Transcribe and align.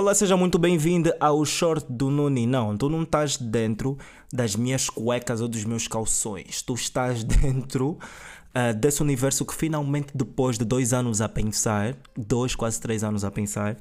Olá, 0.00 0.14
seja 0.14 0.34
muito 0.34 0.58
bem-vindo 0.58 1.12
ao 1.20 1.44
short 1.44 1.84
do 1.92 2.08
Nuni. 2.08 2.46
Não, 2.46 2.74
tu 2.74 2.88
não 2.88 3.02
estás 3.02 3.36
dentro 3.36 3.98
das 4.32 4.56
minhas 4.56 4.88
cuecas 4.88 5.42
ou 5.42 5.46
dos 5.46 5.62
meus 5.66 5.86
calções. 5.86 6.62
Tu 6.62 6.72
estás 6.72 7.22
dentro 7.22 7.90
uh, 7.90 8.74
desse 8.74 9.02
universo 9.02 9.44
que 9.44 9.54
finalmente, 9.54 10.08
depois 10.14 10.56
de 10.56 10.64
dois 10.64 10.94
anos 10.94 11.20
a 11.20 11.28
pensar, 11.28 11.94
dois, 12.16 12.54
quase 12.54 12.80
três 12.80 13.04
anos 13.04 13.26
a 13.26 13.30
pensar, 13.30 13.76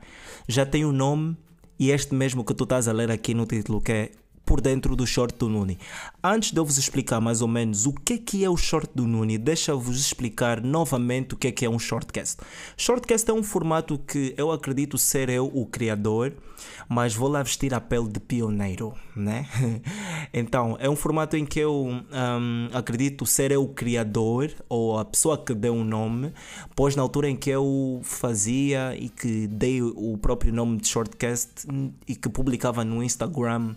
já 0.46 0.66
tem 0.66 0.84
o 0.84 0.90
um 0.90 0.92
nome 0.92 1.37
e 1.79 1.90
este 1.90 2.13
mesmo 2.13 2.44
que 2.44 2.54
tu 2.54 2.65
estás 2.65 2.90
a 2.90 2.92
ler 2.92 3.10
aqui 3.10 3.33
no 3.33 3.46
título, 3.46 3.79
que 3.79 3.92
é 3.94 4.12
por 4.50 4.62
dentro 4.62 4.96
do 4.96 5.06
short 5.06 5.38
do 5.38 5.47
Nuni. 5.47 5.78
Antes 6.24 6.52
de 6.52 6.60
eu 6.60 6.65
vos 6.65 6.79
explicar 6.79 7.22
mais 7.22 7.40
ou 7.40 7.47
menos 7.47 7.86
o 7.86 7.94
que 7.94 8.13
é 8.13 8.18
que 8.18 8.44
é 8.44 8.50
o 8.50 8.58
short 8.58 8.90
do 8.96 9.06
Nuni, 9.06 9.38
deixa-vos 9.38 10.02
explicar 10.02 10.60
novamente 10.60 11.36
o 11.36 11.38
que 11.38 11.50
é 11.50 11.52
que 11.52 11.65
é 11.65 11.70
um 11.70 11.78
shortcast. 11.78 12.42
Shortcast 12.76 13.29
é 13.29 13.33
um 13.33 13.44
formato 13.44 14.00
que 14.00 14.33
eu 14.36 14.51
acredito 14.51 14.97
ser 14.97 15.29
eu 15.29 15.51
o 15.54 15.68
criador, 15.68 16.34
mas 16.90 17.14
vou 17.14 17.30
lá 17.30 17.44
vestir 17.44 17.76
a 17.76 17.80
pele 17.80 18.08
de 18.08 18.20
pioneiro, 18.20 18.96
né? 19.16 19.48
então, 20.34 20.76
é 20.80 20.90
um 20.90 20.95
formato 20.95 21.38
em 21.38 21.45
que 21.45 21.59
eu 21.59 21.86
um, 21.86 22.70
acredito 22.73 23.28
ser 23.28 23.52
eu 23.52 23.62
o 23.62 23.68
criador 23.68 24.52
ou 24.68 24.98
a 24.98 25.06
pessoa 25.06 25.38
que 25.38 25.54
deu 25.54 25.76
um 25.76 25.84
nome, 25.84 26.34
pois 26.76 26.95
na 26.95 27.04
altura 27.04 27.30
em 27.30 27.36
que 27.36 27.52
eu 27.52 28.02
fazia 28.02 28.95
e 28.98 29.09
que 29.09 29.45
dei 29.45 29.84
o 29.84 30.18
próprio 30.20 30.52
nome 30.52 30.78
de 30.78 30.88
shortcast 30.88 31.68
e 32.08 32.16
que 32.16 32.28
publicava 32.28 32.84
no 32.84 33.04
Instagram 33.04 33.76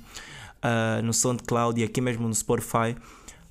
uh, 0.63 1.03
no 1.03 1.13
SoundCloud 1.13 1.81
e 1.81 1.85
aqui 1.85 2.01
mesmo 2.01 2.29
no 2.29 2.35
Spotify, 2.35 2.97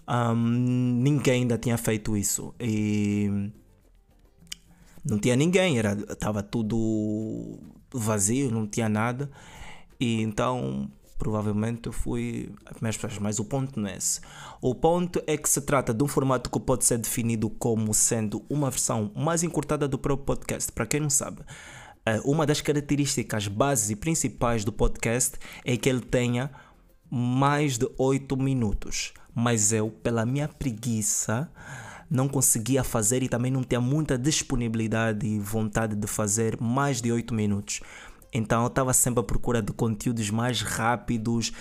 um, 0.07 0.35
ninguém 0.35 1.41
ainda 1.41 1.57
tinha 1.57 1.77
feito 1.77 2.15
isso. 2.17 2.53
E 2.59 3.51
não 5.03 5.17
tinha 5.19 5.35
ninguém, 5.35 5.77
era 5.77 5.93
estava 5.93 6.41
tudo 6.43 7.59
vazio, 7.93 8.51
não 8.51 8.67
tinha 8.67 8.89
nada. 8.89 9.29
E 9.99 10.21
então 10.21 10.89
provavelmente 11.17 11.85
eu 11.85 11.93
fui 11.93 12.51
as 12.65 13.19
mas 13.19 13.37
o 13.37 13.45
ponto 13.45 13.79
não 13.79 13.87
é 13.87 13.95
esse. 13.95 14.19
O 14.59 14.73
ponto 14.73 15.21
é 15.27 15.37
que 15.37 15.47
se 15.47 15.61
trata 15.61 15.93
de 15.93 16.03
um 16.03 16.07
formato 16.07 16.49
que 16.49 16.59
pode 16.59 16.83
ser 16.83 16.97
definido 16.97 17.47
como 17.47 17.93
sendo 17.93 18.43
uma 18.49 18.71
versão 18.71 19.11
mais 19.15 19.43
encurtada 19.43 19.87
do 19.87 19.99
próprio 19.99 20.25
podcast. 20.25 20.71
Para 20.71 20.87
quem 20.87 20.99
não 20.99 21.11
sabe, 21.11 21.43
uma 22.25 22.45
das 22.47 22.59
características 22.61 23.47
bases 23.47 23.91
e 23.91 23.95
principais 23.95 24.65
do 24.65 24.71
podcast 24.71 25.37
é 25.63 25.77
que 25.77 25.87
ele 25.87 26.01
tenha 26.01 26.49
mais 27.11 27.77
de 27.77 27.87
8 27.97 28.37
minutos. 28.37 29.13
Mas 29.35 29.73
eu, 29.73 29.89
pela 29.89 30.25
minha 30.25 30.47
preguiça, 30.47 31.51
não 32.09 32.29
conseguia 32.29 32.83
fazer 32.83 33.21
e 33.21 33.29
também 33.29 33.51
não 33.51 33.63
tinha 33.63 33.81
muita 33.81 34.17
disponibilidade 34.17 35.27
e 35.27 35.37
vontade 35.37 35.95
de 35.95 36.07
fazer 36.07 36.59
mais 36.59 37.01
de 37.01 37.11
8 37.11 37.33
minutos. 37.33 37.81
Então 38.33 38.61
eu 38.61 38.67
estava 38.67 38.93
sempre 38.93 39.19
à 39.19 39.23
procura 39.23 39.61
de 39.61 39.73
conteúdos 39.73 40.29
mais 40.29 40.61
rápidos 40.61 41.51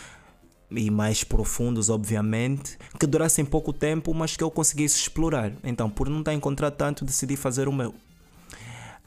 e 0.70 0.88
mais 0.88 1.24
profundos, 1.24 1.90
obviamente, 1.90 2.78
que 2.98 3.06
durassem 3.06 3.44
pouco 3.44 3.72
tempo, 3.72 4.14
mas 4.14 4.36
que 4.36 4.44
eu 4.44 4.50
conseguisse 4.50 4.98
explorar. 4.98 5.52
Então, 5.64 5.90
por 5.90 6.08
não 6.08 6.20
estar 6.20 6.30
a 6.30 6.34
encontrar 6.34 6.70
tanto, 6.70 7.04
decidi 7.04 7.36
fazer 7.36 7.66
o 7.66 7.72
meu. 7.72 7.92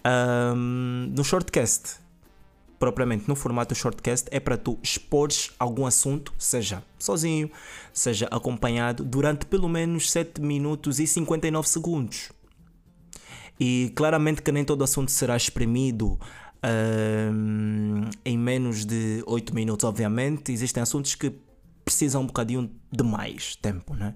Um, 0.06 1.14
no 1.16 1.24
shortcast, 1.24 2.03
propriamente 2.84 3.30
no 3.30 3.36
formato 3.36 3.74
shortcast 3.74 4.28
é 4.30 4.42
para 4.42 4.58
tu 4.58 4.78
expores 4.84 5.52
algum 5.58 5.86
assunto, 5.86 6.34
seja 6.38 6.84
sozinho, 7.00 7.50
seja 7.94 8.28
acompanhado, 8.30 9.06
durante 9.06 9.46
pelo 9.46 9.70
menos 9.70 10.12
7 10.12 10.42
minutos 10.42 11.00
e 11.00 11.08
59 11.08 11.66
segundos. 11.70 12.34
E 13.58 13.94
claramente 13.96 14.42
que 14.42 14.52
nem 14.52 14.66
todo 14.66 14.84
assunto 14.84 15.12
será 15.12 15.38
exprimido 15.38 16.20
uh, 16.62 18.10
em 18.26 18.38
menos 18.38 18.84
de 18.84 19.24
8 19.28 19.56
minutos, 19.56 19.86
obviamente. 19.86 20.52
Existem 20.52 20.84
assuntos 20.84 21.16
que 21.16 21.34
precisam 21.86 22.24
um 22.24 22.28
bocadinho 22.28 22.70
de 22.92 23.04
mais 23.04 23.56
tempo, 23.56 23.94
né? 23.94 24.14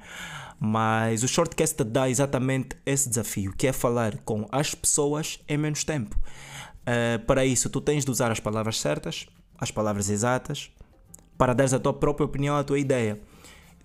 Mas 0.60 1.24
o 1.24 1.28
shortcast 1.28 1.86
dá 1.86 2.10
exatamente 2.10 2.76
esse 2.86 3.08
desafio, 3.08 3.54
que 3.58 3.66
é 3.66 3.72
falar 3.72 4.18
com 4.26 4.46
as 4.52 4.76
pessoas 4.76 5.40
em 5.48 5.58
menos 5.58 5.86
tempo. 5.86 6.18
Uh, 6.88 7.20
para 7.26 7.46
isso, 7.46 7.70
tu 7.70 7.82
tens 7.82 8.06
de 8.06 8.12
usar 8.12 8.32
as 8.32 8.40
palavras 8.40 8.80
certas, 8.80 9.28
as 9.60 9.72
palavras 9.72 10.10
exatas, 10.10 10.72
para 11.38 11.54
dar 11.54 11.74
a 11.74 11.80
tua 11.80 11.94
própria 11.94 12.26
opinião, 12.26 12.56
a 12.56 12.64
tua 12.64 12.80
ideia. 12.80 13.20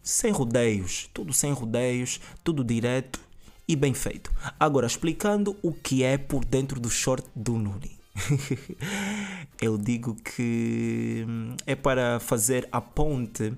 Sem 0.00 0.30
rodeios, 0.30 1.10
tudo 1.12 1.32
sem 1.32 1.52
rodeios, 1.52 2.20
tudo 2.44 2.62
direto 2.62 3.20
e 3.66 3.74
bem 3.74 3.92
feito. 3.92 4.32
Agora, 4.58 4.86
explicando 4.86 5.56
o 5.62 5.72
que 5.72 6.04
é 6.04 6.16
por 6.16 6.44
dentro 6.44 6.80
do 6.80 6.88
short 6.88 7.26
do 7.34 7.52
Nuni. 7.52 7.98
Eu 9.60 9.76
digo 9.78 10.14
que 10.14 11.24
hum, 11.28 11.56
é 11.66 11.74
para 11.74 12.20
fazer 12.20 12.68
a 12.70 12.80
ponte 12.80 13.52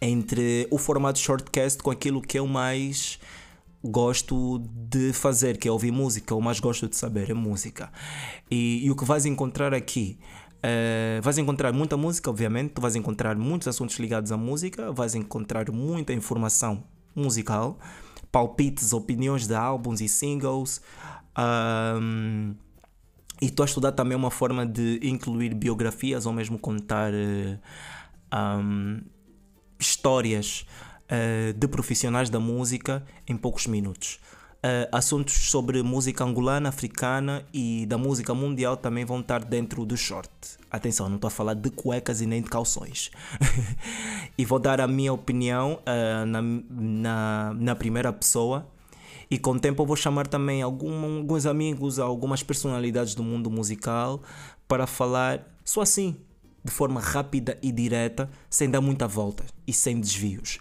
entre 0.00 0.68
o 0.70 0.78
formato 0.78 1.18
shortcast 1.18 1.82
com 1.82 1.90
aquilo 1.90 2.22
que 2.22 2.38
eu 2.38 2.46
mais 2.46 3.18
gosto 3.82 4.58
de 4.74 5.12
fazer, 5.12 5.56
que 5.58 5.68
é 5.68 5.70
ouvir 5.70 5.92
música, 5.92 6.34
ou 6.34 6.40
mais 6.40 6.60
gosto 6.60 6.88
de 6.88 6.96
saber 6.96 7.30
é 7.30 7.34
música. 7.34 7.90
E, 8.50 8.84
e 8.84 8.90
o 8.90 8.96
que 8.96 9.04
vais 9.04 9.24
encontrar 9.26 9.72
aqui? 9.72 10.18
Uh, 10.58 11.22
vais 11.22 11.38
encontrar 11.38 11.72
muita 11.72 11.96
música, 11.96 12.28
obviamente, 12.28 12.72
tu 12.72 12.80
vais 12.80 12.96
encontrar 12.96 13.36
muitos 13.36 13.68
assuntos 13.68 13.96
ligados 13.98 14.32
à 14.32 14.36
música, 14.36 14.90
vais 14.90 15.14
encontrar 15.14 15.70
muita 15.70 16.12
informação 16.12 16.82
musical, 17.14 17.78
palpites, 18.32 18.92
opiniões 18.92 19.46
de 19.46 19.54
álbuns 19.54 20.00
e 20.00 20.08
singles. 20.08 20.80
Um, 21.38 22.56
e 23.40 23.46
estou 23.46 23.62
a 23.62 23.66
estudar 23.66 23.92
também 23.92 24.16
uma 24.16 24.32
forma 24.32 24.66
de 24.66 24.98
incluir 25.00 25.54
biografias 25.54 26.26
ou 26.26 26.32
mesmo 26.32 26.58
contar 26.58 27.12
uh, 27.12 27.58
um, 28.36 29.00
histórias 29.78 30.66
uh, 31.10 31.52
de 31.52 31.68
profissionais 31.68 32.30
da 32.30 32.40
música 32.40 33.04
em 33.26 33.36
poucos 33.36 33.66
minutos. 33.66 34.18
Uh, 34.58 34.90
assuntos 34.90 35.34
sobre 35.50 35.80
música 35.84 36.24
angolana, 36.24 36.68
africana 36.68 37.46
e 37.54 37.86
da 37.86 37.96
música 37.96 38.34
mundial 38.34 38.76
também 38.76 39.04
vão 39.04 39.20
estar 39.20 39.44
dentro 39.44 39.86
do 39.86 39.96
short. 39.96 40.28
Atenção, 40.68 41.08
não 41.08 41.14
estou 41.14 41.28
a 41.28 41.30
falar 41.30 41.54
de 41.54 41.70
cuecas 41.70 42.20
e 42.20 42.26
nem 42.26 42.42
de 42.42 42.50
calções. 42.50 43.10
e 44.36 44.44
vou 44.44 44.58
dar 44.58 44.80
a 44.80 44.88
minha 44.88 45.12
opinião 45.12 45.78
uh, 45.82 46.26
na, 46.26 46.42
na, 46.42 47.54
na, 47.54 47.76
primeira 47.76 48.12
pessoa. 48.12 48.66
E 49.30 49.38
com 49.38 49.52
o 49.52 49.60
tempo 49.60 49.82
eu 49.82 49.86
vou 49.86 49.94
chamar 49.94 50.26
também 50.26 50.60
algum, 50.60 51.18
alguns 51.18 51.46
amigos, 51.46 52.00
algumas 52.00 52.42
personalidades 52.42 53.14
do 53.14 53.22
mundo 53.22 53.48
musical 53.50 54.22
para 54.66 54.86
falar 54.86 55.46
só 55.64 55.82
assim, 55.82 56.16
de 56.64 56.72
forma 56.72 57.00
rápida 57.00 57.56
e 57.62 57.70
direta, 57.70 58.28
sem 58.50 58.68
dar 58.68 58.80
muita 58.80 59.06
volta 59.06 59.44
e 59.66 59.72
sem 59.72 60.00
desvios. 60.00 60.58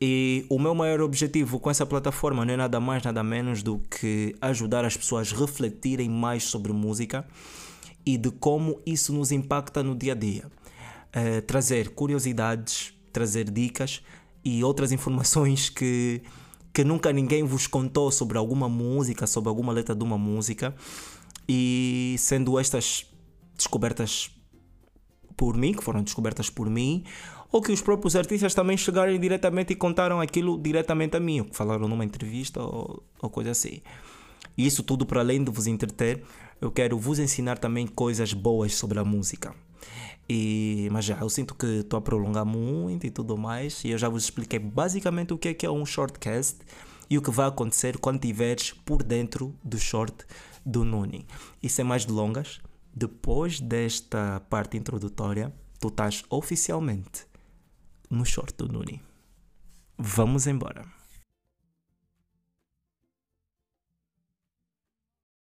E 0.00 0.44
o 0.48 0.58
meu 0.58 0.74
maior 0.74 1.00
objetivo 1.00 1.60
com 1.60 1.70
essa 1.70 1.86
plataforma 1.86 2.44
não 2.44 2.52
é 2.52 2.56
nada 2.56 2.80
mais, 2.80 3.02
nada 3.02 3.22
menos 3.22 3.62
do 3.62 3.78
que 3.78 4.34
ajudar 4.40 4.84
as 4.84 4.96
pessoas 4.96 5.32
a 5.32 5.36
refletirem 5.36 6.08
mais 6.08 6.44
sobre 6.44 6.72
música 6.72 7.26
e 8.04 8.18
de 8.18 8.30
como 8.30 8.80
isso 8.84 9.12
nos 9.12 9.32
impacta 9.32 9.82
no 9.82 9.94
dia 9.94 10.12
a 10.12 10.16
dia. 10.16 10.46
Uh, 11.16 11.40
trazer 11.42 11.90
curiosidades, 11.90 12.92
trazer 13.12 13.48
dicas 13.50 14.02
e 14.44 14.62
outras 14.64 14.92
informações 14.92 15.70
que, 15.70 16.22
que 16.72 16.84
nunca 16.84 17.12
ninguém 17.12 17.44
vos 17.44 17.66
contou 17.66 18.10
sobre 18.10 18.36
alguma 18.36 18.68
música, 18.68 19.26
sobre 19.26 19.48
alguma 19.48 19.72
letra 19.72 19.94
de 19.94 20.02
uma 20.02 20.18
música. 20.18 20.74
E 21.48 22.16
sendo 22.18 22.58
estas 22.58 23.06
descobertas 23.56 24.30
por 25.36 25.56
mim, 25.56 25.72
que 25.72 25.82
foram 25.82 26.02
descobertas 26.02 26.50
por 26.50 26.68
mim, 26.68 27.04
ou 27.50 27.62
que 27.62 27.72
os 27.72 27.80
próprios 27.80 28.16
artistas 28.16 28.54
também 28.54 28.76
chegaram 28.76 29.16
diretamente 29.18 29.72
e 29.72 29.76
contaram 29.76 30.20
aquilo 30.20 30.60
diretamente 30.60 31.16
a 31.16 31.20
mim, 31.20 31.40
ou 31.40 31.46
que 31.46 31.56
falaram 31.56 31.86
numa 31.88 32.04
entrevista 32.04 32.60
ou, 32.60 33.02
ou 33.20 33.30
coisa 33.30 33.52
assim. 33.52 33.80
E 34.56 34.66
isso 34.66 34.82
tudo 34.82 35.06
para 35.06 35.20
além 35.20 35.42
de 35.42 35.50
vos 35.50 35.66
entreter, 35.66 36.22
eu 36.60 36.70
quero 36.70 36.98
vos 36.98 37.18
ensinar 37.18 37.58
também 37.58 37.86
coisas 37.86 38.32
boas 38.32 38.74
sobre 38.74 38.98
a 38.98 39.04
música. 39.04 39.54
E, 40.28 40.88
mas 40.90 41.04
já, 41.04 41.18
eu 41.18 41.28
sinto 41.28 41.54
que 41.54 41.66
estou 41.66 41.98
a 41.98 42.00
prolongar 42.00 42.46
muito 42.46 43.06
e 43.06 43.10
tudo 43.10 43.36
mais, 43.36 43.84
e 43.84 43.90
eu 43.90 43.98
já 43.98 44.08
vos 44.08 44.24
expliquei 44.24 44.58
basicamente 44.58 45.34
o 45.34 45.38
que 45.38 45.48
é 45.48 45.54
que 45.54 45.66
é 45.66 45.70
um 45.70 45.84
shortcast 45.84 46.58
e 47.10 47.18
o 47.18 47.22
que 47.22 47.30
vai 47.30 47.48
acontecer 47.48 47.98
quando 47.98 48.16
estiveres 48.16 48.72
por 48.72 49.02
dentro 49.02 49.54
do 49.62 49.78
short 49.78 50.24
do 50.64 50.84
Nuni. 50.84 51.26
E 51.62 51.68
sem 51.68 51.84
mais 51.84 52.04
delongas, 52.04 52.60
depois 52.94 53.60
desta 53.60 54.40
parte 54.48 54.76
introdutória, 54.76 55.52
tu 55.80 55.88
estás 55.88 56.22
oficialmente 56.30 57.26
no 58.10 58.24
short 58.24 58.54
do 58.56 58.68
Nuni. 58.68 59.02
Vamos 59.98 60.46
embora. 60.46 60.84